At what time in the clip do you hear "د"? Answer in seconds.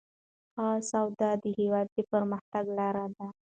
1.43-1.45, 1.95-1.97